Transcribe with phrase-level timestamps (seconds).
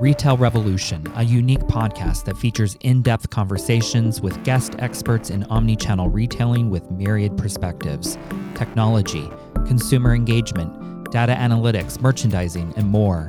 [0.00, 6.08] Retail Revolution, a unique podcast that features in depth conversations with guest experts in omni-channel
[6.08, 8.16] retailing with myriad perspectives,
[8.54, 9.28] technology,
[9.66, 13.28] consumer engagement, data analytics, merchandising, and more.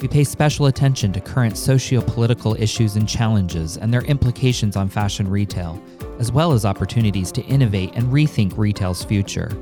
[0.00, 4.88] We pay special attention to current socio political issues and challenges and their implications on
[4.88, 5.80] fashion retail,
[6.18, 9.56] as well as opportunities to innovate and rethink retail's future.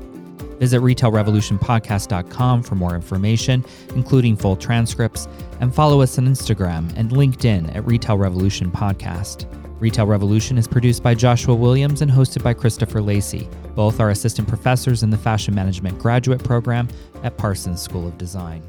[0.59, 3.63] Visit retailrevolutionpodcast.com for more information,
[3.95, 5.27] including full transcripts,
[5.59, 9.45] and follow us on Instagram and LinkedIn at Retail Revolution Podcast.
[9.79, 13.47] Retail Revolution is produced by Joshua Williams and hosted by Christopher Lacey.
[13.75, 16.87] Both are assistant professors in the Fashion Management Graduate Program
[17.21, 18.63] at Parsons School of Design.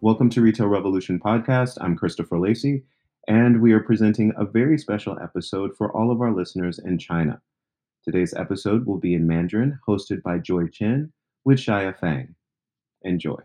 [0.00, 1.78] Welcome to Retail Revolution Podcast.
[1.80, 2.84] I'm Christopher Lacey,
[3.26, 7.40] and we are presenting a very special episode for all of our listeners in China.
[8.05, 11.11] Today's episode will be in Mandarin, hosted by Joy Chen
[11.43, 12.35] with Shia Fang.
[13.03, 13.43] Enjoy.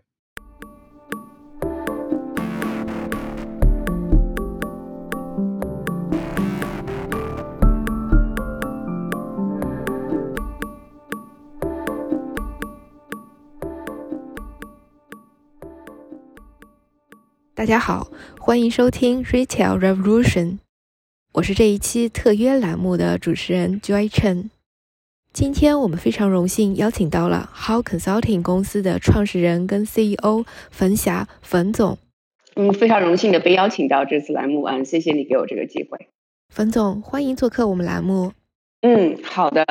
[17.54, 20.58] 大家好，欢迎收听 Retail Revolution，
[21.34, 24.50] 我是这一期特约栏目的主持人 Joy Chen。
[25.39, 31.99] 今天我们非常荣幸邀请到了 How Consulting 公司的创始人跟 CEO 冯霞冯总。
[32.55, 36.07] 嗯，非常荣幸的被邀请到这次栏目啊，谢谢你给我这个机会。
[36.49, 38.31] 冯总，欢迎做客我们栏目。
[38.81, 39.63] 嗯，好的。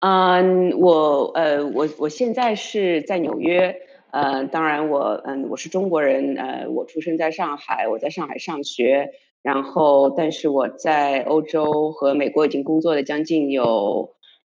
[0.00, 3.76] 嗯，我呃，我我现在是在纽约。
[4.10, 9.10] 呃，当然我嗯，我是中国人，呃，我出生在上海，我在上海上学，
[9.42, 14.13] 然后但是我在欧洲和美国已经工作了将近有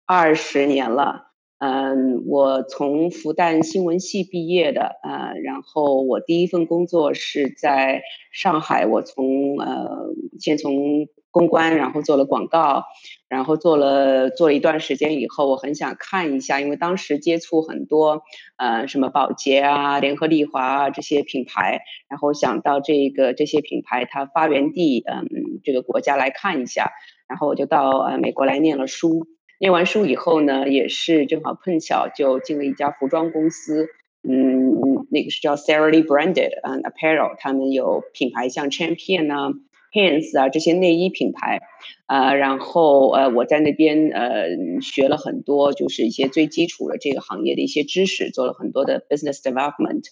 [0.08, 1.28] 二十年了，
[1.60, 10.08] 嗯，我从复旦新闻系毕业的，呃，然后我第一份工作是在上海，我从呃，
[10.40, 11.08] 先从。
[11.30, 12.84] 公关，然后做了广告，
[13.30, 18.23] 然后做了做了一段时间以后，我很想看一下，因为当时接触很多，
[18.56, 25.28] 呃，什么宝洁啊、联合利华啊这些品牌，然后想到这个这些品牌它发源地，嗯，
[25.64, 26.90] 这个国家来看一下，
[27.28, 29.28] 然后我就到呃美国来念了书，
[29.60, 33.88] 念完书以后呢，也是正好碰巧就进了一家服装公司，
[34.28, 39.54] 嗯，那个是叫 Sara Lee Branded 嗯 Apparel，他们有品牌像 Champion 啊。
[39.93, 41.59] Hands 啊，这些内衣品牌，
[42.05, 44.48] 啊，然后呃，我在那边呃
[44.81, 50.03] 学了很多，就是一些最基础的这个行业的一些知识，做了很多的 business development，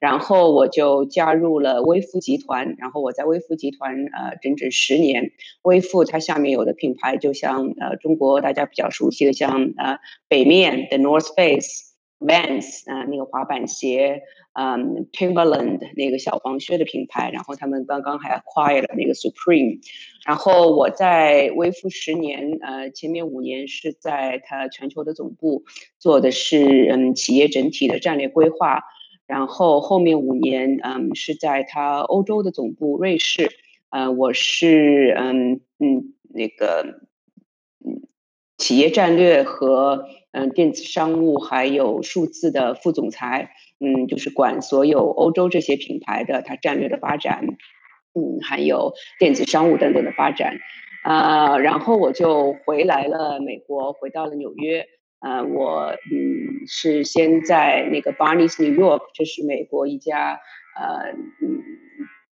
[0.00, 5.32] 然后我就加入了微富集团，然后我在微富集团呃整整十年，
[5.62, 9.98] 微富它下面有的品牌就像呃中国大家比较熟悉的像呃
[10.28, 11.95] 北面的 North Face。
[12.18, 14.22] Vans 啊，那个滑板鞋，
[14.54, 19.80] 嗯，Timberland 那个小黄靴的品牌，然后他们刚刚还 acquired 那个 Supreme，
[20.24, 25.64] 然后我在微服十年，呃，前面五年是在它全球的总部
[25.98, 28.82] 做的是嗯企业整体的战略规划，
[29.26, 33.50] 然后后面五年嗯是在它欧洲的总部瑞士，
[33.90, 37.02] 呃，我是嗯嗯那个
[37.84, 38.08] 嗯
[38.56, 40.06] 企业战略和。
[40.36, 47.46] 嗯，电子商务还有数字的副总裁，嗯，就是管所有欧洲这些品牌的它战略的发展，
[48.12, 50.58] 嗯，还有电子商务等等的发展，
[51.04, 54.84] 啊，然后我就回来了美国，回到了纽约，
[55.20, 60.38] 呃，我嗯是先在那个 Barney's New York，这是美国一家
[60.78, 61.62] 呃嗯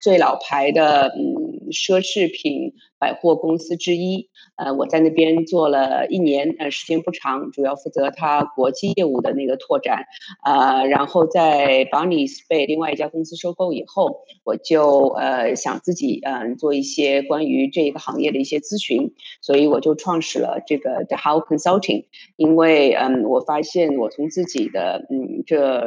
[0.03, 2.73] 最老牌的嗯奢侈品。
[3.03, 10.05] 百货公司之一，呃，我在那边做了一年，呃，时间不长，主要负责它国际业务的那个拓展，
[10.41, 22.05] 啊，然后在 Barneys 被另外一家公司收购以后，我就呃想自己嗯做一些关于这一个行业的一些咨询，所以我就创始了这个 The How Consulting，
[22.37, 25.83] 因为嗯我发现我从自己的嗯这。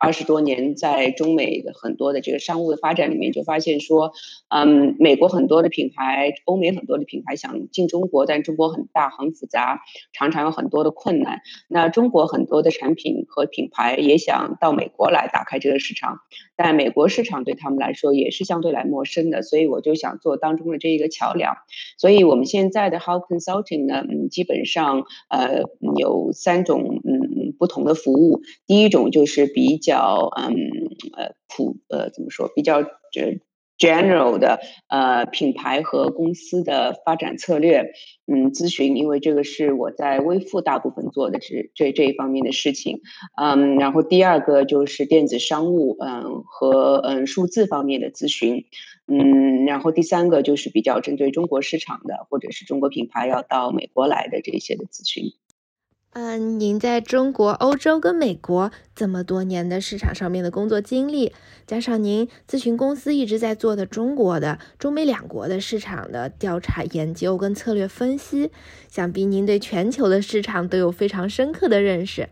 [0.00, 4.12] 二十多年在中美的很多的这个商务的发展里面，就发现说，
[4.48, 9.82] 嗯，美国很多的品牌，欧美很多的品牌想进中国，但中国很大很复杂，
[10.14, 11.42] 常常有很多的困难。
[11.68, 16.20] 那中国很多的产品和品牌也想到美国来打开这个市场，
[16.56, 21.56] 但美国市场对他们来说也是相对来陌生的，所以我就想做当中的这一个桥梁。
[21.98, 25.64] 所以我们现在的 How Consulting 呢，嗯，基本上呃
[25.98, 27.20] 有三种嗯
[27.52, 30.30] 不同的服务，第一种就是比较。
[30.36, 30.54] 嗯
[31.16, 33.40] 呃普呃怎么说比较这
[33.76, 37.92] general 的呃品牌和公司的发展策略，
[38.26, 43.00] 嗯，咨询，因为这个是我在微付大部分做的这这这一方面的事情，
[43.36, 48.66] 嗯，然后第二个就是电子商务，嗯，和嗯数字方面的咨询，
[49.08, 55.32] 嗯，然后第三个就是比较针对中国市场的，或者是中国品牌要到美国来的这些的咨询。
[56.12, 61.32] 嗯，您在中国、欧洲跟美国这么多年的市场上面的工作经历，
[61.66, 68.50] 加上您咨询公司一直在做的中国的、中美两国的市场的调查研究跟策略分析，
[68.90, 72.28] 想必您对全球的市场都有非常深刻的认识。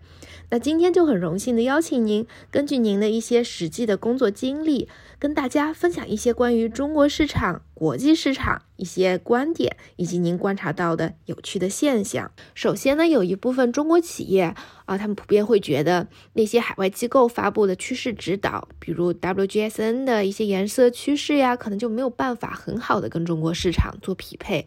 [0.51, 4.89] 那今天就很荣幸的邀请您，根据您的一些实际的工作经历，
[5.19, 12.31] 跟大家分享一些关于中国市场、国际市场一些观点，以及您观察到的有趣的现象。
[12.55, 14.55] 首先呢，有一部分中国企业
[14.89, 24.67] 啊，他们普遍会觉得那些海外机构发布的趋势指导，比如 WGSN 的一些颜色趋势呀，可能就没有办法很好的跟中国市场做匹配。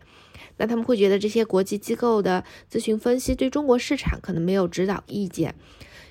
[0.58, 5.56] 那他们会觉得这些国际机构的咨询分析对中国市场可能没有指导意见，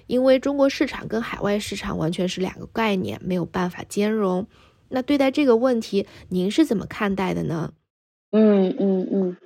[0.08, 4.44] 因为中国市场跟海外市场完全是两个概念，没有办法兼容。
[4.88, 7.72] 那对待这个问题，您是怎么看待的呢？
[8.32, 9.36] 嗯嗯嗯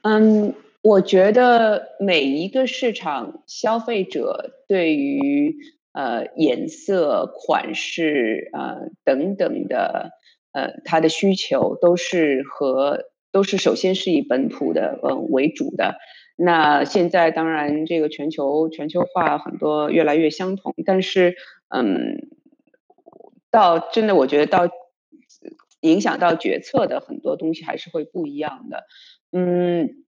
[0.00, 5.56] 嗯，我觉得每一个市场消费者对于
[5.92, 10.10] 呃颜色、款式呃等等的
[10.52, 13.04] 呃他的需求都是和。
[13.34, 15.96] 都是首先是以本土的嗯为主的，
[16.36, 21.34] 那现在当然这个全球全球化很多越来越相同，但是
[21.66, 22.28] 嗯，
[23.50, 24.72] 到真的我觉得到
[25.80, 28.84] 影响到决策的很多东西还是会不一样的。
[29.32, 30.03] 嗯，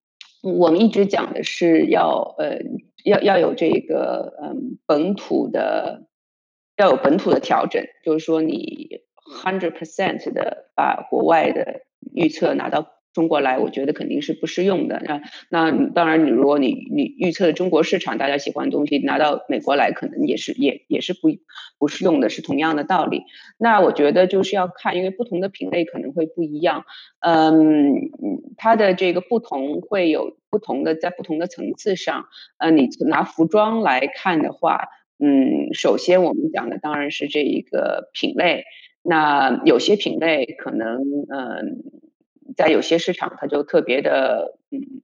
[0.55, 2.59] 我们一直讲的是要呃
[3.05, 6.07] 要要有这个嗯本土的
[6.77, 9.03] 要有本土的调整，就是说你
[9.43, 11.83] hundred percent 的把国外的
[12.15, 12.96] 预测拿到。
[13.17, 15.01] 中国来，我觉得肯定是不适用的。
[15.07, 21.31] 那那当然，你如果你你预测中国市场大家喜欢的东西拿到美国来，可能也是也也是不
[21.79, 23.23] 不适用的，是同样的道理。
[23.57, 26.85] 那我觉得就是要看，因为不同的品类可能会不一样。
[27.21, 27.95] 嗯，
[28.59, 32.27] 它的这个不同会有不同的在不同的层次上。
[32.59, 38.65] 呃，你拿服装来看的话，嗯，首先我们讲的当然是这一个品类。
[39.03, 40.99] 那有些品类可能
[41.31, 41.83] 嗯。
[42.55, 45.03] 在有些市场，它就特别的，嗯，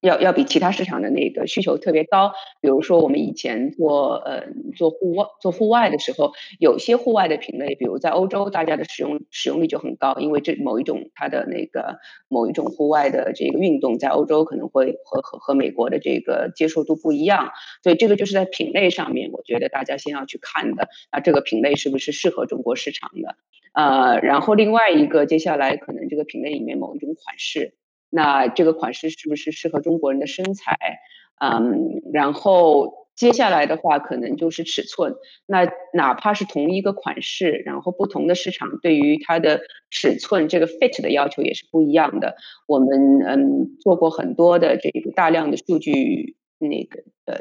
[0.00, 2.32] 要要比其他市场的那个需求特别高。
[2.60, 4.44] 比如说，我们以前做呃
[4.76, 11.98] 做户外做户外的时候，有些户外的品类，比如在欧洲，大家的使用使用率就很高，因为这某一种它的那个
[12.28, 17.50] 某一种户外的这个运动，在欧洲可能会和和和美国的这个接受度不一样。
[17.82, 23.36] 所以这个就是在品类上面，我觉得大家先要去看的，那这个品类是不是适合中国市场的？
[23.72, 27.74] 呃，然后另外一个，接下来可能这个品类里面某一种款式，
[28.10, 30.76] 那这个款式是不是适合中国人的身材？
[31.40, 35.14] 嗯，然后接下来的话，可能就是尺寸。
[35.46, 42.36] 那哪怕是同一个款式，然后不同的市场对于它的尺寸这个 fit 的要求也是不一样的。
[42.66, 47.38] 我们嗯做过很多的这个大量的数据，那个呃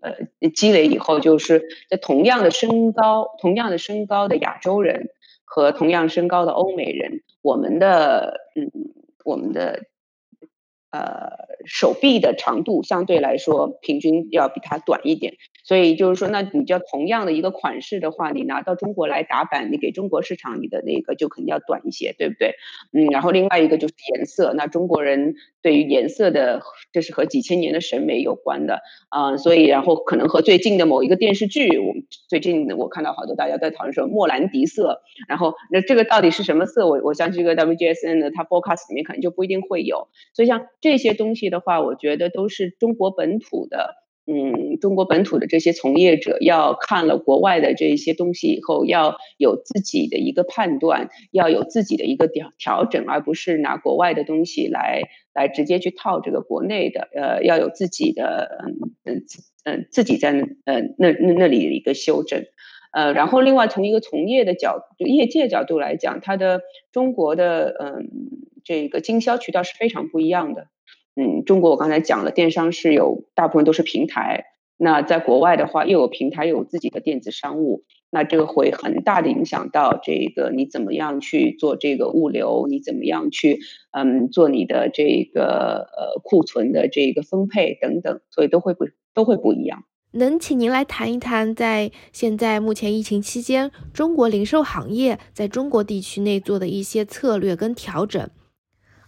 [0.00, 5.08] 呃积累以后，就是在同样的身高，同样的身高的亚洲人。
[5.50, 8.70] 和同样身高的欧美人，我们的嗯，
[9.24, 9.86] 我们的
[10.90, 11.30] 呃
[11.66, 15.34] 手臂的长度相对来说平均要比它短一点。
[15.64, 22.54] 所以就是说，那你就同样的一个款式的话，你拿到中国来打版，你给中国市场，你的那个就肯定要短一些，对不对？
[22.94, 28.80] 嗯，然后另外一个就是颜色，那中国人对于颜色的，这是和几千年的审美有关的
[29.10, 31.92] 啊，所以然后可能和最近的某一个电视剧，我
[32.30, 36.88] 最近我看到好多大家在讨论说莫兰迪色，然后那这个到底是什么色？
[36.88, 43.94] 我我相信这个 WGSN 的它 forecast 里面可能就不一定会有，所以像这些东西的话，我觉得都是中国本土的。
[44.30, 57.08] 嗯，中国本土的这些从业者要看了国外的这些东西以后，要有自己的一个判断，要有自己的一个调调整，而不是拿国外的东西来来直接去套这个国内的。
[57.14, 59.24] 呃，要有自己的嗯嗯
[59.64, 60.32] 嗯自己在
[60.66, 62.44] 呃那那那里的一个修正。
[62.92, 66.60] 呃，然后另外从一个从业的角就业界角度来讲，它的
[66.92, 68.10] 中国的嗯
[68.68, 70.66] 这个经销渠道是非常不一样的。
[71.16, 74.44] 嗯，中国我刚才讲了，电商是有大部分都是平台。
[74.76, 83.58] 那在国外的话，又有平台，又有自己的电子商务，那这个会很大的影响到这个你怎么样去做这个物流，你怎么样去
[83.90, 88.84] 嗯做你的这个呃库存的这个分配等等，所以都会不
[89.14, 89.84] 都会不一样。
[90.12, 98.30] 能请您来谈一谈，在现在目前疫情期间，中国零售行业在中国地区内做的一些策略跟调整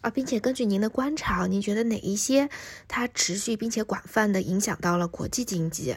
[0.01, 2.49] 啊，并且根据您的观察，您觉得哪一些
[2.89, 5.97] 它持续并且广泛的影响到了国际经济？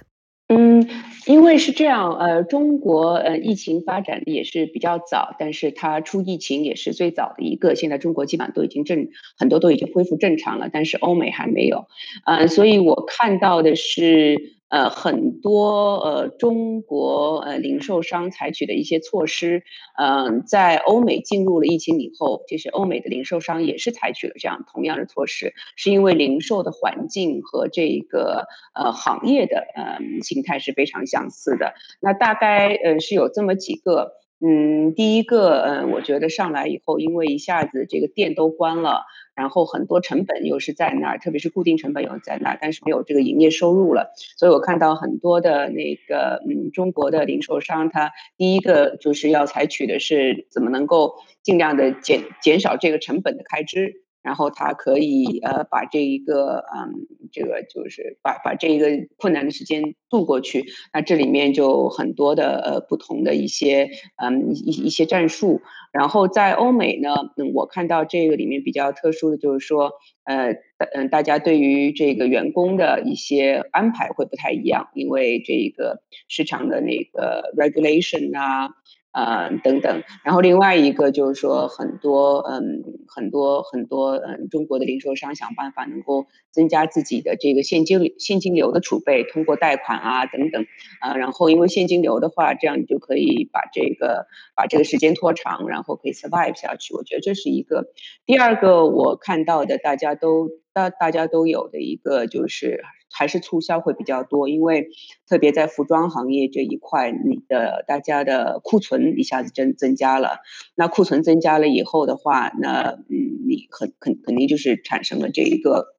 [0.49, 0.87] 嗯，
[1.25, 7.75] 因为是这样，呃，中国呃疫情发展的也是比较早，但是它出疫情也是最早的一个。
[7.75, 9.07] 现在中国基本上都已经正
[9.37, 11.85] 很多都已经恢复正常了，但是欧美还没有，
[12.25, 14.59] 呃，所以我看到的是。
[14.73, 19.61] 呃，很多呃中国呃零售商采取的一些措施，
[19.99, 31.75] 嗯，在欧美进入了疫情以后，就是欧美的零售商也是采取了这样同样的措施，是因为零售的环境和这个呃行业的呃形态是非常相似的。
[32.01, 34.22] 那大概呃是有这么几个。
[34.41, 39.03] 嗯，第一个，嗯，我觉得上来以后，因为一下子这个店都关了，
[39.35, 54.02] 然后很多成本又是在那儿，特别是固定成本又在那儿，但是没有这个营业收入了，所以我看到很多的那个，嗯，中国的零售商，他第一个就是要采取的是怎么能够尽量的减减少这个成本的开支。
[54.23, 58.87] 然后他可以呃把这一个嗯这个就是把把这一个
[59.17, 65.61] 困难的时间度过去，那这里面就很多的呃不同的一些嗯一一些战术。
[65.91, 69.91] 然后在欧美呢，嗯我看到这个里面比较特殊的就是说
[70.23, 70.55] 呃
[70.93, 78.69] 嗯大家对于这个员工的一些安排会不太一样，因为这个市场的那个 regulation 啊。
[79.13, 90.65] 呃，等等，然后另外一个就是说，很多嗯，很多很多嗯，中国的零售商想办法能够增加自己的这个现金现金流的储备，通过贷款啊等等，
[90.99, 96.95] 啊，然后因为现金流的话，这样你就可以把这个把这个时间拖长，然后可以 survive 下去。
[96.95, 97.85] 我觉得这是一个。
[98.25, 102.83] 第二个我看到的，大家都大大家都有的一个就是。
[103.13, 104.89] 还是促销会比较多，因为
[105.29, 110.39] 特别在服装行业这一块，你的大家的库存一下子增增加了，
[110.75, 115.95] 那库存增加了以后的话，那嗯，你肯肯肯定就是产生了这一个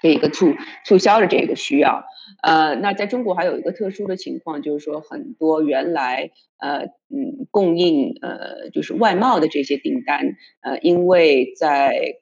[0.00, 0.54] 这一个促
[0.86, 2.04] 促销的这个需要。
[2.42, 12.21] 呃，那在中国还有一个特殊的情况，就是说很多原来呃嗯供应呃就是外贸的这些订单，呃，因为在，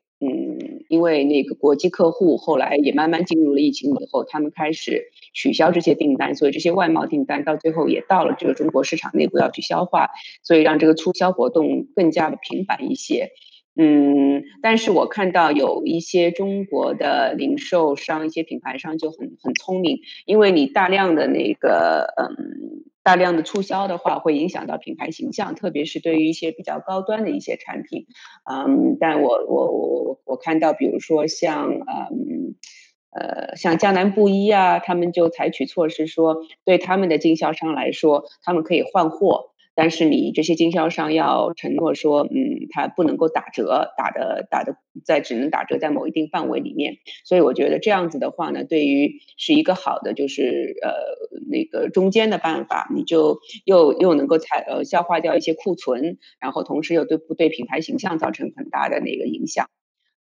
[0.90, 10.08] 因为那个国际客户后来也慢慢进入了疫情以后，他们开始取消这些订单，所以这些外贸订单到最后也到了这个中国市场内部要去消化，
[10.42, 13.30] 所以让这个促销活动更加的频繁一些。
[13.76, 22.84] 嗯，但是我看到有一些中国的零售商、一些品牌商就很很聪明，因为你大量的那个嗯。
[23.02, 28.04] 大量的促销的话，会影响到品牌形象，特别是对于一些比较高端的一些产品。
[28.44, 32.54] 嗯，但我我我我看到，比如说像嗯
[33.10, 39.46] 呃像江南布衣啊，他们就采取措施说，对他们的经销商来说，他们可以换货。
[39.80, 46.96] 但是你这些经销商要承诺说，嗯，他不能够打折，打的打的在只能打折在某一定范围里面。
[47.24, 50.92] 所以我觉得这样子的话呢，对于是一个好的，就是呃
[51.50, 59.66] 那个中间的办法，你就又又能够采呃消化掉一些库存，然后同时又对不对品牌形象造成很大的那个影响。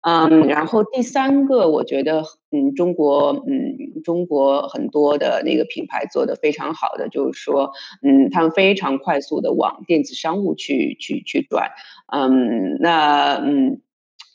[0.01, 7.71] 嗯，然后第三个，我觉得，嗯，中国，嗯，中国很多的那个品牌做的非常好的，就是说，
[8.03, 11.71] 嗯，他们非常快速的往电子商务去去去转，
[12.13, 13.81] 嗯，那，嗯，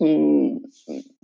[0.00, 0.62] 嗯，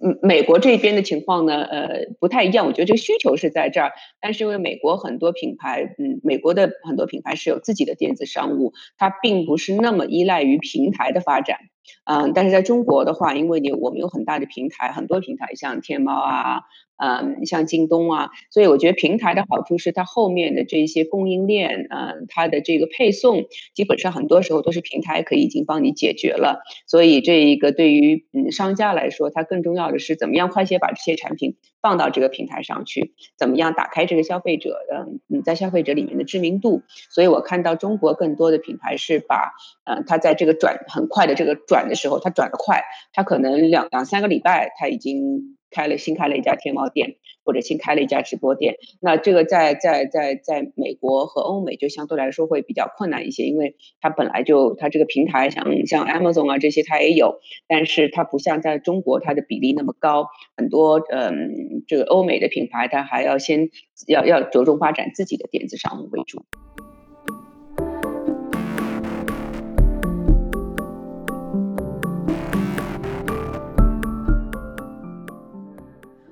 [0.01, 11.59] 嗯，美国这边的情况呢，呃，不太一样，我觉得这个需求是在这儿，但是因为美国很多品牌，嗯，美国的很多品牌是有自己的电子商务，它并不是那么依赖于平台的发展。
[12.05, 16.61] 嗯，但是在中国的话，因为你我们有很大的平台，很多平台像天猫啊，
[16.99, 26.61] 嗯，像京东啊，所以我觉得平台的好处是它后面的这些供应链，嗯，它的这个配送基本上很多时候都是平台可以已经帮你解决了。
[26.87, 36.83] 所以这一个对于嗯商家来说，它更重要或者是怎么样快些把这些产品放到这个平台上去，怎么样打开这个消费者的嗯在消费者里面的知名度。
[37.11, 39.55] 所以我看到中国更多的品牌是把
[39.85, 41.89] 嗯它在这个转很快的这个转。
[41.89, 47.17] 的时候，他转得快，他可能两两三个礼拜，他已经开了新开了一家天猫店，
[47.49, 48.77] 或者新开了一家直播店。
[49.01, 60.27] 那这个在在在在美国和欧美就相对来说会比较困难一些，因为它本来就它这个平台像像 Amazon 啊这些它也有，但是它不像在中国它的比例那么高。
[60.59, 63.71] 很多嗯，这个欧美的品牌它还要先
[64.07, 66.45] 要要着重发展自己的电子商务为主。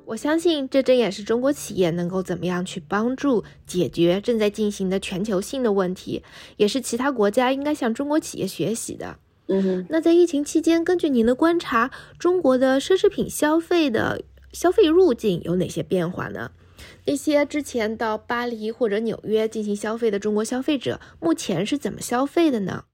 [0.07, 6.23] 我我相信这正也是中国企业能够怎么样去帮助解决正在进行的全球性的问题，
[6.57, 9.19] 也是其他国家应该向中国企业学习的。
[9.49, 14.23] 嗯哼，那在疫情期间，根据您的观察，中国的奢侈品消费的
[14.53, 16.53] 消费路径有哪些变化呢？
[17.05, 22.85] 那些之前到巴黎或者纽约进行消费的中国消费者，目前是怎么消费的呢？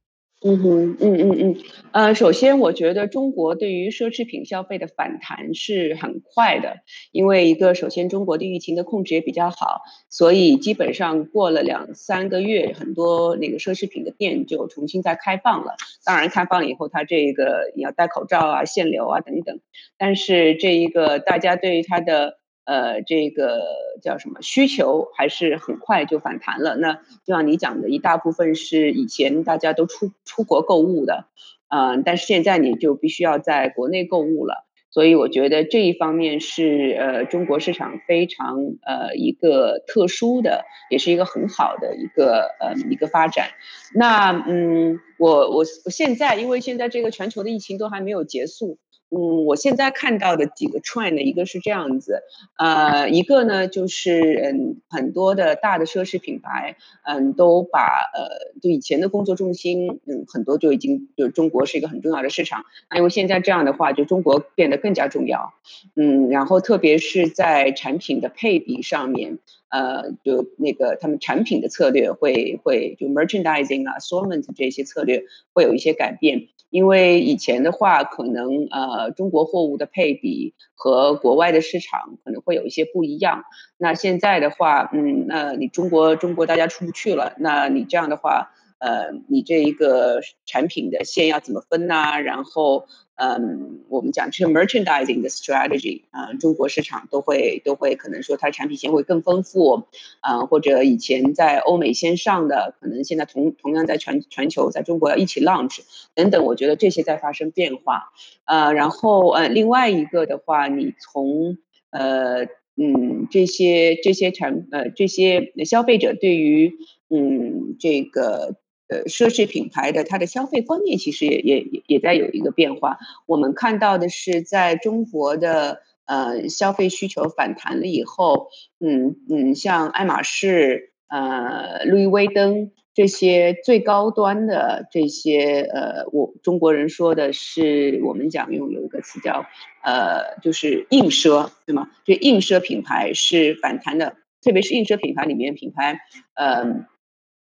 [0.45, 1.57] 嗯哼，嗯嗯嗯，
[1.93, 6.79] 呃，首先我觉得中国对于奢侈品消费的反弹是很快的，
[7.13, 15.77] 因为一个首先中国的疫情的控制也比较好，所以基本上过了两三个月，很多那个奢侈品的店就重新再开放了。
[16.05, 19.61] 当然开放以后，它这个也要戴口罩啊、限流啊等等，
[19.97, 22.42] 但是这一个大家对于它的。
[22.65, 23.61] 呃，这个
[24.03, 26.77] 叫什么需求还是很快就反弹了。
[26.77, 31.27] 那就像你讲的，一大部分是以前大家都出出国购物的，
[31.69, 34.67] 嗯，但是现在你就必须要在国内购物了。
[34.91, 43.49] 所以我觉得这一方面是呃中国市场非常呃一个特殊的，也是一个很好的一个呃一个发展。
[43.95, 48.79] 那嗯，我我我现在因为现在这个全球的疫情都还没有结束。
[49.15, 52.23] 嗯，我现在看到的几个 trend，一个是这样子，
[52.57, 57.81] 呃，一个呢就是嗯，很多的大的奢侈品牌，嗯，都把
[58.15, 65.53] 呃，就以前的工作重心，嗯，很多就已经就中国是一个很重要的市场，那因为现在这样的话，就中国变得更加重要，
[65.95, 69.39] 嗯，然后特别是在产品的配比上面，
[69.69, 76.49] 呃，就那个他们产品的策略会会就 merchandising 啊，assortment 这些策略会有一些改变。
[76.73, 83.45] 因为以前的话，可能呃中国货物的配比和国外的市场可能会有一些不一样。
[83.77, 88.51] 那现在的话，嗯，那你中国中国大家出不去了，那你这样的话。
[88.83, 92.21] 呃，你这一个产品的线要怎么分呢？
[92.21, 99.85] 然后，嗯，我们讲这个 merchandising 的 strategy 啊，中国市场都会都会可能说它产品线会更丰富，
[100.19, 105.79] 啊，或者以前在欧美先上的，可能现在同同样在全全球在中国要一起 launch
[106.17, 108.11] 等等，我觉得这些在发生变化。
[108.47, 111.57] 呃，然后呃，另外一个的话，你从
[111.91, 112.47] 呃
[112.77, 116.75] 嗯这些这些产呃这些消费者对于
[117.11, 118.57] 嗯这个。
[118.93, 122.99] 呃，奢侈品牌的它的消费观念其实也也也在有一个变化。
[123.25, 128.49] 我们看到的是，在中国的呃消费需求反弹了以后，
[128.81, 139.47] 嗯嗯，像爱马仕、呃路易威登这些最高端的这些呃，我中国人说的是，我们讲用有一个词叫
[139.83, 141.89] 呃，就是硬奢，对吗？
[142.05, 146.01] 这硬奢品牌是反弹的，特别是硬奢品牌里面品牌，
[146.35, 146.87] 呃。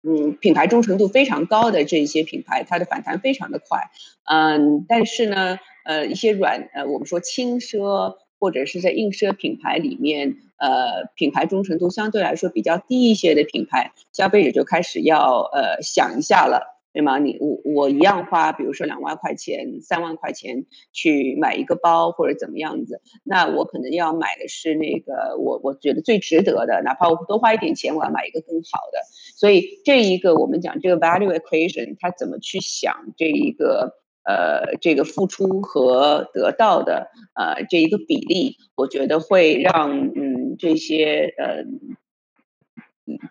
[0.02, 3.92] 嗯，品牌忠诚度非常高的这一些品牌，它的反弹非常的快。
[4.24, 16.79] 嗯，但是呢，呃，一些软呃，我们说轻奢或者是在硬奢品牌里面，呃，品牌忠诚度相对来说比较低一些的品牌，消费者就开始要呃想一下了。
[16.92, 17.20] 对吗？
[17.20, 29.00] 你我我一样花，比如说两万块钱、三万块钱去买一个包或者怎么样子，那我可能要买的是那个我我觉得最值得的，哪怕我多花一点钱，我要买一个更好的。
[29.36, 41.64] 所以这一个我们讲这个 value equation，它怎么去想这一个呃这个付出和得到的呃这一个比例，我觉得会让嗯这些呃。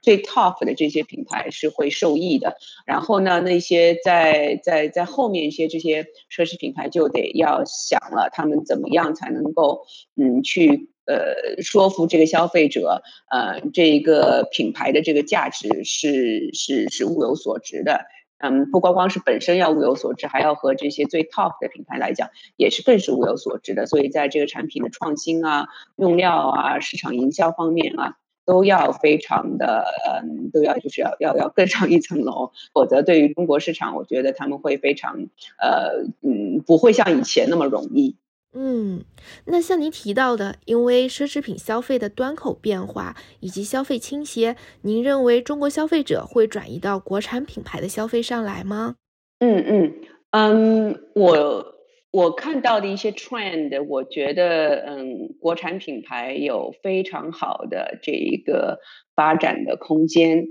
[0.02, 9.86] 最 top 的这些品牌是会受益的，然后呢，那些在在在后面一些这些奢侈品牌就得要想了，他们怎么样才能够
[10.16, 18.06] 嗯去呃说服这个消费者，呃这一个品牌的这个价值是是是物有所值的，
[18.38, 28.16] 嗯不光光是本身要物有所值，还要和这些最 top 的品牌来讲，也是更是物有所值的，所以在这个产品的创新啊、用料啊、市场营销方面啊。
[28.48, 35.26] 都要非常的，嗯，都要就是要要要更上一层楼，否则对于中国市场，我觉得他们会非常，
[35.60, 38.16] 呃，嗯，不会像以前那么容易。
[38.54, 39.04] 嗯，
[39.44, 48.94] 那像您提到的，因为奢侈品消费的端口变化以及消费倾斜，您认为中国消费者会转移到国产品牌的消费上来吗？
[49.40, 49.94] 嗯嗯
[50.30, 51.77] 嗯，我。
[52.10, 58.78] 我看到的一些 trend，我觉得，嗯，国产品牌有非常好的这一个
[59.14, 60.46] 发展的空间。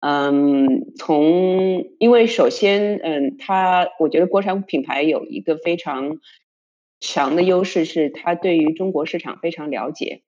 [0.00, 6.18] 嗯，从因为首先，嗯，它我觉得国产品牌有一个非常
[6.98, 10.22] 强的优势，是它对于中国市场非常了解。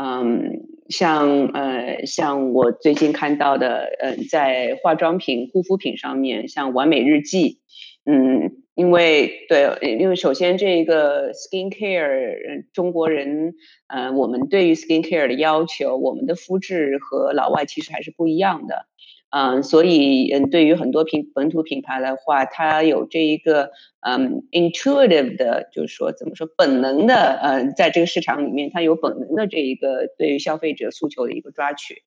[0.00, 7.58] 嗯，像呃，像我最近看到的，嗯，在化妆品、护肤品上面，像完美日记。
[8.06, 13.54] 嗯，因为对，因为首先这个 skin care，中国人，
[13.88, 18.86] 呃，我们对于 skin care 的要求，我们的肤质和老外其实还是不一样的。
[19.32, 32.02] 嗯，所以嗯，对于很多品本土品牌的话，它有这一个嗯 intuitive 的，就是说怎么说本能的，嗯，在这个市场里面，它有本能的这一个对于消费者诉求的一个抓取。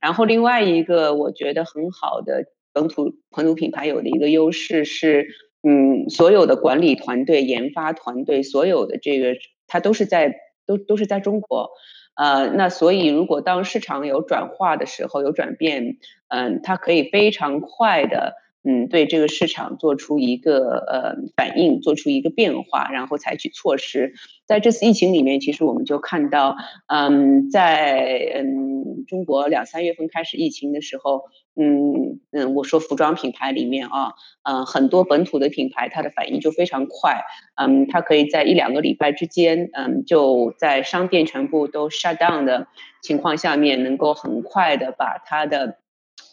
[0.00, 5.28] 然后另外一个我觉得很好的本土本土品牌有的一个优势是，
[5.62, 10.34] 嗯，所有的管理团队、研发团队，所有的这个它都是在
[10.66, 11.70] 都都是在中国。
[12.14, 24.14] 呃，那所以如果当市场有转化的时候，有转变，嗯，它可以非常快的，嗯，对这个市场做出一个呃反应，做出一个变化，然后采取措施。
[24.46, 26.56] 在这次疫情里面，其实我们就看到，
[26.88, 31.22] 嗯，在嗯中国两三月份开始疫情的时候，
[31.58, 37.24] 嗯嗯，我说服装品牌里面啊，嗯，很多本土的品牌，它的反应就非常快，
[37.56, 42.68] 嗯，它可以在一两个礼拜之间，嗯，就在商店全部都 shut down 的
[43.02, 45.78] 情况下面，能够很快的把它的。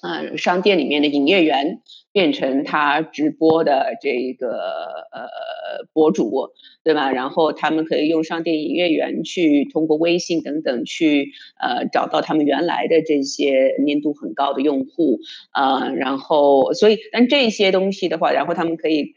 [0.06, 4.52] 嗯，商店里面的营业员变成他直播的这个
[5.12, 5.28] 呃
[5.94, 6.50] 博主，
[6.84, 7.12] 对吧？
[7.12, 19.14] 然后他们可以用商店营业员去通过微信等等去呃找到他们原来的这些粘度很高的用户啊，然后所以但这些东西的话，然后他们可以。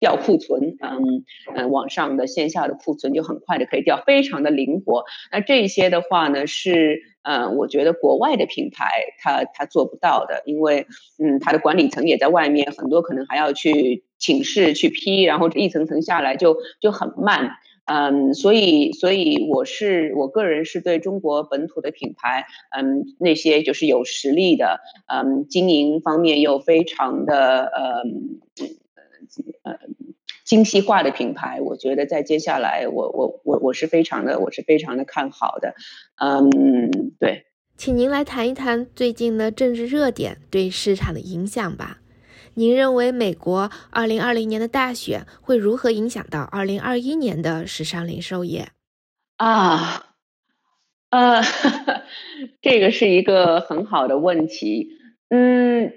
[0.00, 1.24] 调库存，嗯
[1.56, 5.04] 嗯，网上的线下的库存就很快的可以调，非常的灵活。
[5.32, 8.86] 那这些的话呢，是嗯，我觉得国外的品牌
[9.18, 10.86] 它它做不到的，因为
[11.18, 17.50] 嗯，它的管理层也在外面，很多可能还要去请示去批，然后一层层下来就就很慢，
[17.86, 24.80] 嗯，所以所以我是我个人是对中国本土的品牌，嗯，那些就是有实力的，
[25.12, 28.38] 嗯，经营方面又非常的嗯。
[29.62, 29.78] 呃，
[30.44, 35.74] 精细化的品牌，我觉得在接下来，我我我我是非常的，我是非常的看好的。
[36.16, 37.44] 嗯，对，
[37.76, 41.98] 请您来谈一谈最近的政治热点对市场的影响吧。
[42.54, 48.68] 您认为美国二零二零年的大选会如何影响到二零二一年的时尚零售业？
[49.36, 50.14] 啊，
[51.10, 51.42] 呃，
[52.62, 54.88] 这个是一个很好的问题。
[55.28, 55.92] 嗯。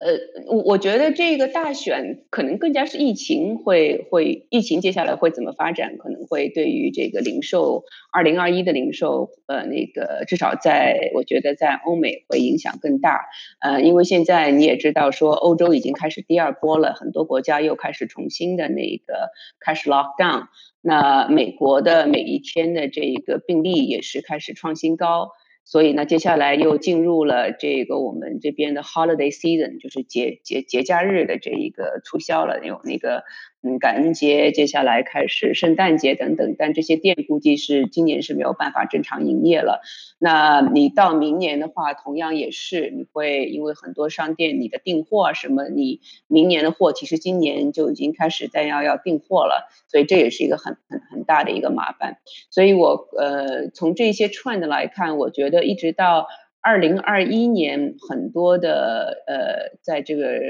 [0.00, 0.12] 呃，
[0.46, 7.82] 我我觉得这个大选可能更加是疫情会会疫情接下来会怎么发展，可能会对于这个零售
[8.12, 13.22] 二零二一的零售，呃，那个至少在我觉得在欧美会影响更大，
[13.60, 20.46] 呃，因为现在你也知道说欧洲已经开始第二波了，很多国家又开始重新的那个开始 lock down，
[20.80, 25.30] 那美国的每一天的这个病例也是开始创新高。
[25.68, 33.22] 所以呢，接下来又进入了这个我们这边的 holiday season，就是节节节假日的这一个促销了，有那个。
[33.60, 39.82] 嗯，感恩节接下来开始，圣诞节等等，但这些店估计是今年是没有办法正常营业了。
[40.20, 52.18] 那你到明年的话，同样也是，你会因为很多商店你的订货啊什么，你明年的货其实今年就已经开始在要要订货了，所以这也是一个很很很大的一个麻烦。
[52.50, 56.28] 所以我呃从这些 trend 来看，我觉得一直到。
[56.60, 60.40] 二零二一年，很多的呃，在这个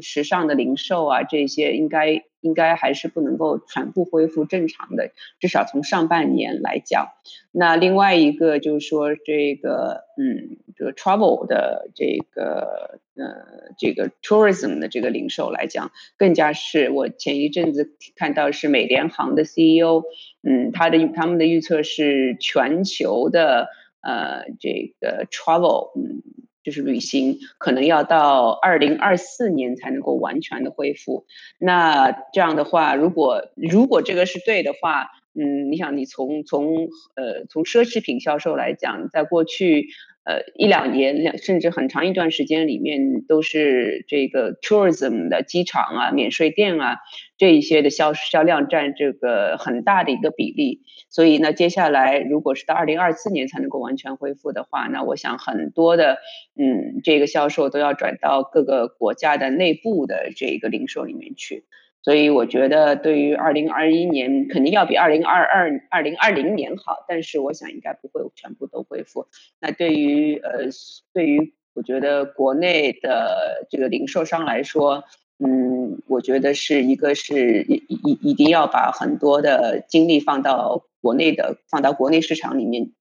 [0.00, 7.08] 时尚的零售啊，这些应该应该还是不能够全部恢复正常的，至少从上半年来讲。
[7.52, 20.02] 那另外一个就是说，这个嗯，这个 travel 的这个呃，这个 tourism 的这个零售来讲，更加是我前一阵子看到是美联航的 CEO，
[20.42, 23.68] 嗯，他的他们的预测是全球的。
[24.02, 26.22] 呃，这个 travel，嗯，
[26.62, 31.24] 就是旅行，可能要到二零二四年才能够完全的恢复。
[31.58, 39.88] 那这样的话，如果如果这个是对的话，嗯，你想，你从从呃从奢侈品销售来讲，在过去。
[40.24, 46.98] 呃，一两年，两甚至很长一段时间里面，都是这个 tourism 的机场啊、免税店啊
[47.36, 50.82] 这一些的销销量占这个很大的一个比例。
[51.10, 56.18] 所以呢，接下来如果是到二零二四年才能够完全恢复的话，那我想很多的
[56.56, 61.64] 嗯，这个销售都要转到各个国家的内部的这个零售里面去。
[62.02, 69.28] 所以我觉得，对于二零二一年肯定要比二零二二、二零二零年好，但是我想应该不会全部都恢复。
[69.60, 70.66] 那对于呃，
[71.12, 75.04] 对于我觉得国内的这个零售商来说，
[75.38, 82.92] 嗯，我觉得是一个是一一一定要把很多的精力放到国内的，放到国内市场里面，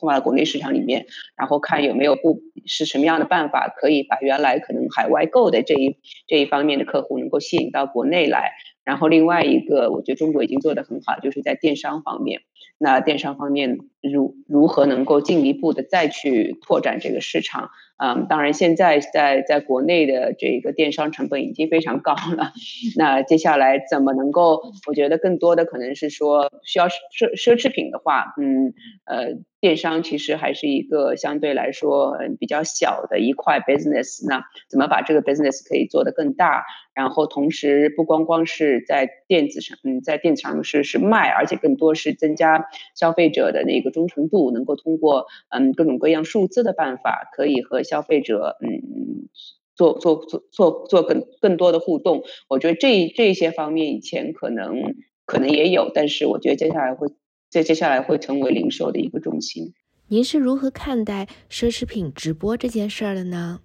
[0.00, 8.52] 放到国内市场里面，然后看有没有不是什么样的办法可以把原来可能海外购的这一这一方面的客户能够吸引到国内来。
[8.84, 12.40] 然后另外一个，我觉得中国已经做得很好，就是在电商方面。
[12.78, 17.70] 那电商方面如如何能够进一步的再去拓展这个市场？
[18.02, 22.50] 嗯，当然现在在在国内的这个电商成本已经非常高了。
[22.98, 24.60] 那接下来怎么能够？
[24.88, 34.26] 我觉得更多的可能是说，需要奢奢侈品的话，嗯呃，电商其实还是一个相对来说比较小的一块 business。
[34.28, 36.64] 那怎么把这个 business 可以做得更大？
[36.94, 49.28] 然后同时不光光是在电子上，嗯，在电子上是是卖，而且更多是增加消费者的那个忠诚度，能够通过嗯各种各样数字的办法，可以和消费者嗯
[49.74, 52.22] 做做做做做更更多的互动。
[52.48, 54.94] 我觉得这这些方面以前可能
[55.26, 57.08] 可能也有，但是我觉得接下来会
[57.50, 59.74] 在接下来会成为零售的一个重心。
[60.08, 63.60] 您是如何看待奢侈品直播这件事儿的呢？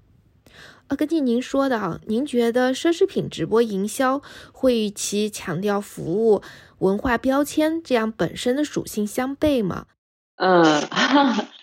[0.87, 6.41] 啊，根据您说的啊，您觉得奢侈品直播营销会与其强调服务、
[6.79, 9.87] 文化标签这样本身的属性相悖吗？
[10.37, 10.63] 嗯。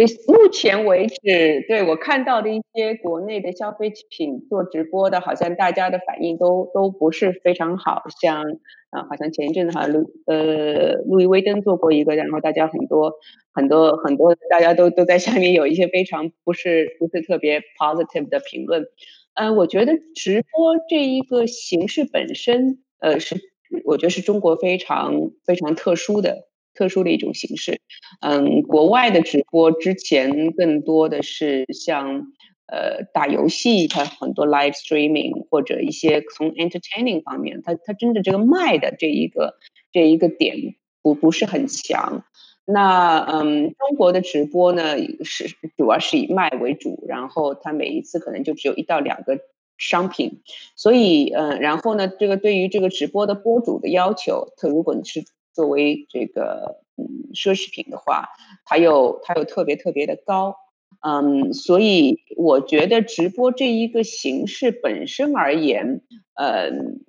[0.00, 8.04] 对，目前为止，对我看到的一些国内的消费品做直播的，好像大家的反应都都不是非常好。
[8.22, 8.44] 像
[8.88, 13.12] 啊，好像前一阵子哈路呃路易威登做过一个，然后大家很多
[13.52, 18.86] 很多很多，大家都都在下面有一些非常不是不是特别 positive 的评论。
[19.34, 23.36] 嗯，我觉得直播这一个形式本身，呃，是
[23.84, 26.48] 我觉得是中国非常非常特殊的。
[26.74, 27.80] 特殊的一种形式，
[28.20, 32.32] 嗯，国外的直播之前更多的是像
[32.66, 39.54] 呃打游戏，它很多 live streaming 或者一些从 entertaining 方面，它它真的这个卖的这一个
[39.92, 42.24] 这一个点不不是很强。
[42.64, 49.40] 那嗯，中国的直播呢是主要是以卖为主，然后它每一次可能就只有一到两个
[49.76, 50.42] 商品，
[50.76, 58.28] 所以嗯，然后呢，这个对于这个直播的播主的要求，它如果你是作为这个嗯奢侈品的话，
[58.64, 60.56] 它又它又特别特别的高，
[61.06, 66.02] 嗯，所以我觉得直播这一个形式本身而言，
[66.34, 67.04] 嗯，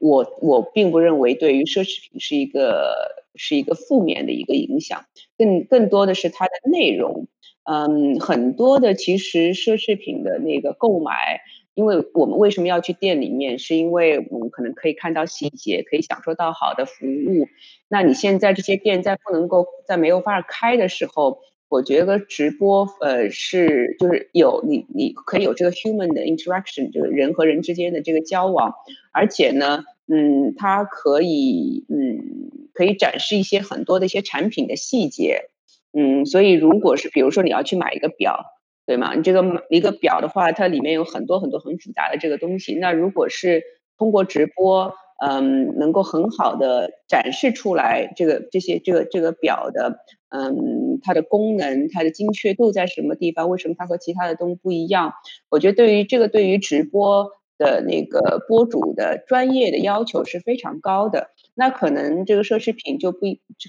[0.00, 5.04] 我我并不认为对于奢侈品是一个是一个负面的一个影响，
[5.36, 7.28] 更更多的是它的内容，
[7.64, 11.40] 嗯，很多的其实奢侈品的那个购买。
[11.74, 13.58] 因为我们为什么要去店里面？
[13.58, 17.48] 是因为我们可能可以看到细节，可以享受到好的服务。
[17.88, 28.74] 那你现在这些店在不能够在没有法开的时候，我觉得直播呃是就是有你你可以有这个 human 的 interaction，这个人和人之间的这个交往，
[29.12, 35.46] 而且呢，嗯，它可以嗯可以展示一些很多的一些产品的细节，
[35.92, 38.53] 嗯，所以如果是比如说你要去买一个表。
[38.86, 39.14] 对吗？
[39.14, 42.74] 你这个一个表的话，它里面有很多很多很复杂的这个东西。
[42.74, 43.62] 那如果是
[43.98, 44.92] 通过直播，
[45.24, 53.48] 嗯，能够很好的展示出来这个这些这个这个表的，嗯，它的功能、它的精确度在什么地方？
[53.48, 55.12] 为什么它和其他的东西不一样？
[55.50, 61.30] 我觉得对于这个对于直播的那个播主的专业的要求是非常高的。
[61.54, 63.18] 那可能这个奢侈品就不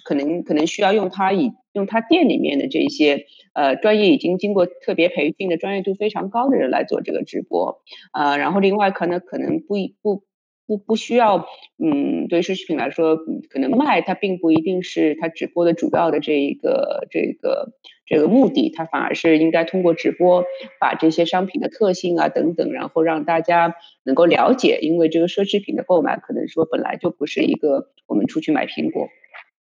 [0.04, 7.82] 可能可能需要用他以用他店里面的这些呃专业已经经过特别培训的专业度非常高的人来做这个直播，
[8.14, 10.24] 呃，然后另外可能可能不不。
[10.68, 11.46] 不不需要，
[11.78, 13.18] 嗯，对奢侈品来说，
[13.52, 17.74] 可能卖它并不一定是它直播的主要的这一个这个
[18.06, 20.44] 这个目的，它反而是应该通过直播
[20.80, 29.08] 把这些商品的特性啊等等，然后让大家能够了解，因为这个奢侈品的购买可能说本来就不是一个我们出去买苹果。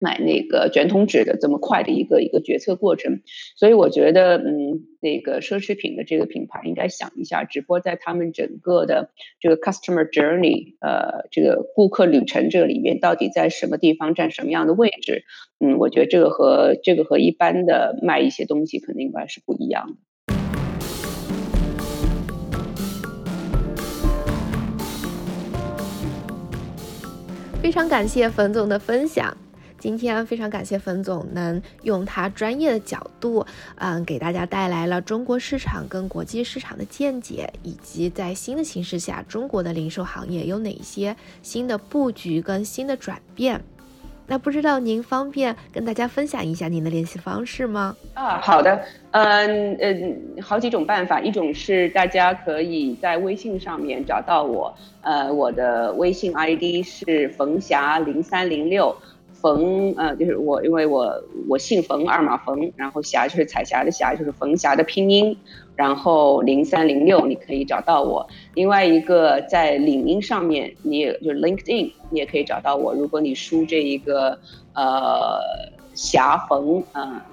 [0.03, 3.21] 买那个卷筒纸的这么快的一个一个决策过程，
[3.55, 15.23] 所以我觉得，嗯，那个奢侈品的这个品牌应该想一下，直播在他们整个的这个 customer journey，呃，这个顾客旅程这个里面到底在什么地方占什么样的位置？
[15.61, 19.95] 嗯，我觉得这个和这个和一般的卖一些东西肯定应该是不一样的。
[27.61, 29.37] 非常感谢冯总的分享。
[29.83, 43.61] 今天非常感谢冯总能用他专业的角度，嗯，给大家带来了中国市场跟国际市场的见解，以及在新的形势下，中国的零售行业有哪些新的布局跟新的转变。
[44.25, 47.93] 那不知道您方便跟大家分享一下您的联系方式吗？
[48.13, 58.95] 啊，好的，嗯嗯，好几种办法，一种是大家可以在微信上面找到我，呃，我的微信 ID 是冯霞零三零六。
[59.43, 65.37] 冯呃，就是我，因为我我姓冯，二马冯，然后霞就是彩霞的霞，就是冯霞的拼音，
[65.75, 68.25] 然后零三零六你可以找到我。
[68.53, 72.93] 另外一个在领英上面，你也就是 LinkedIn，你也可以找到我。
[72.93, 74.39] 如果你输这一个
[74.73, 75.41] 呃
[75.93, 77.25] 霞冯啊，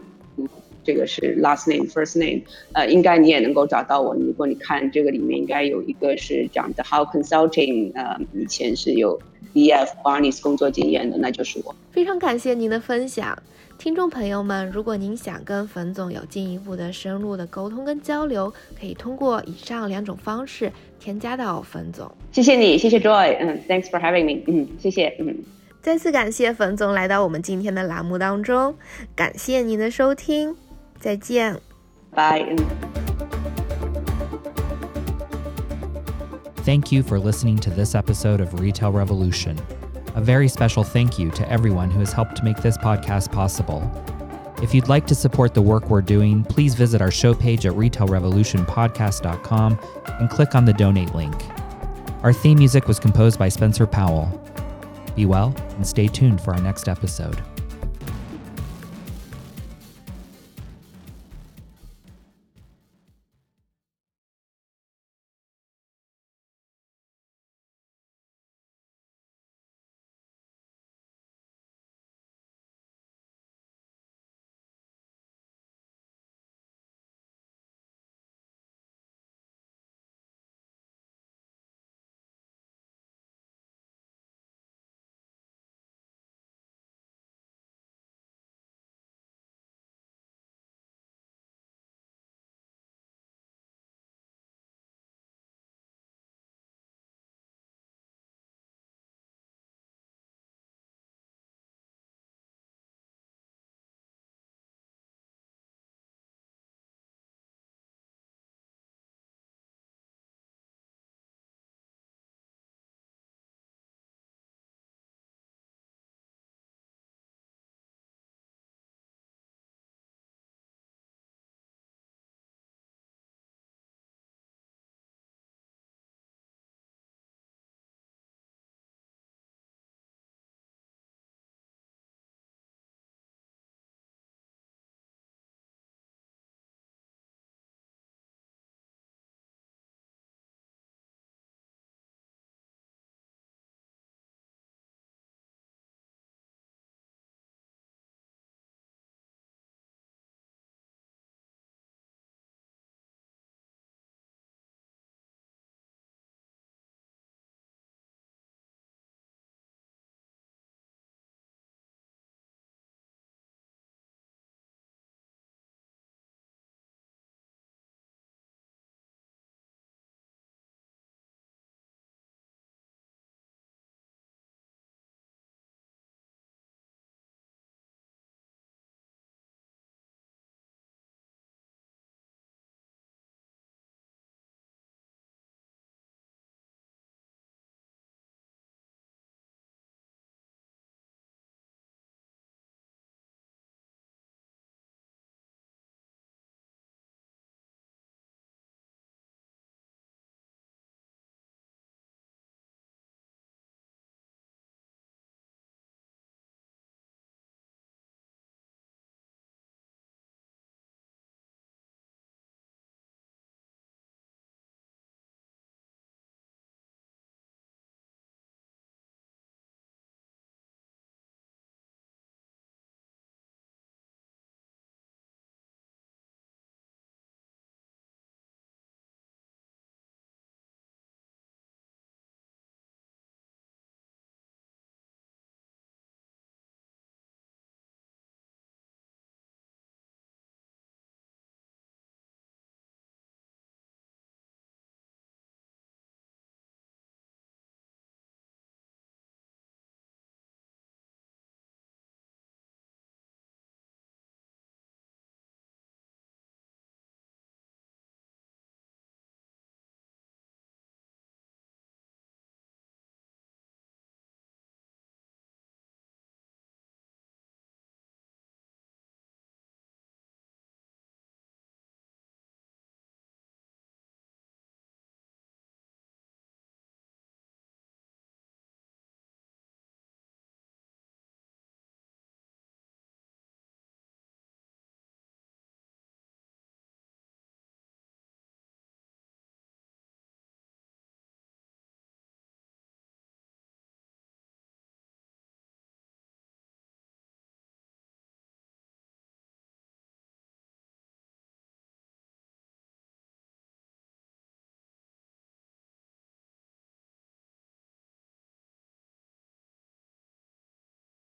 [0.85, 4.15] 这个是 last name first name，呃，应该你也能够找到我。
[4.15, 9.21] 如果你看这个里面应该有一个是讲的 How Consulting，呃，以前是有。
[9.53, 11.75] BF Barnes 工作经验的，那就是我。
[11.91, 13.37] 非常感谢您的分享，
[13.79, 22.09] 听众朋友们，如果您想跟冯总有进一步的深入的沟通跟交流，可以通过以上两种方式添加到冯总。
[22.31, 25.37] 谢谢你，谢谢 Joy，嗯，Thanks for having me，嗯，谢谢，嗯，
[25.83, 28.77] 再次感谢冯总来到我们今天的栏目当中，
[29.17, 30.55] 感谢您的收听，
[31.00, 31.60] 再见，
[32.12, 32.56] 拜，嗯。
[36.64, 39.56] Thank you for listening to this episode of Retail Revolution.
[40.16, 43.84] A very special thank you to everyone who has helped to make this podcast possible.
[44.64, 47.74] If you'd like to support the work we're doing, please visit our show page at
[47.74, 49.80] retailrevolutionpodcast.com
[50.20, 51.36] and click on the donate link.
[52.24, 54.28] Our theme music was composed by Spencer Powell.
[55.16, 57.40] Be well and stay tuned for our next episode.